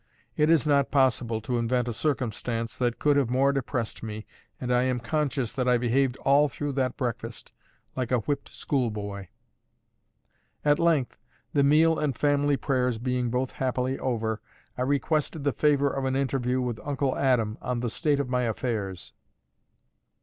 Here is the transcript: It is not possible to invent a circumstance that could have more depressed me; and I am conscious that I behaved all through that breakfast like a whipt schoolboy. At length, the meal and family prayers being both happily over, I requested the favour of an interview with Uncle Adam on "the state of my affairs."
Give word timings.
It 0.35 0.49
is 0.49 0.65
not 0.65 0.89
possible 0.89 1.41
to 1.41 1.59
invent 1.59 1.87
a 1.87 1.93
circumstance 1.93 2.75
that 2.75 2.97
could 2.97 3.17
have 3.17 3.29
more 3.29 3.53
depressed 3.53 4.01
me; 4.01 4.25
and 4.59 4.73
I 4.73 4.81
am 4.81 4.99
conscious 4.99 5.53
that 5.53 5.67
I 5.67 5.77
behaved 5.77 6.17
all 6.25 6.49
through 6.49 6.71
that 6.71 6.97
breakfast 6.97 7.53
like 7.95 8.11
a 8.11 8.17
whipt 8.21 8.49
schoolboy. 8.49 9.27
At 10.65 10.79
length, 10.79 11.17
the 11.53 11.61
meal 11.61 11.99
and 11.99 12.17
family 12.17 12.57
prayers 12.57 12.97
being 12.97 13.29
both 13.29 13.51
happily 13.51 13.99
over, 13.99 14.41
I 14.75 14.81
requested 14.81 15.43
the 15.43 15.53
favour 15.53 15.89
of 15.91 16.05
an 16.05 16.15
interview 16.15 16.61
with 16.61 16.79
Uncle 16.83 17.15
Adam 17.15 17.59
on 17.61 17.81
"the 17.81 17.89
state 17.91 18.19
of 18.19 18.27
my 18.27 18.41
affairs." 18.41 19.13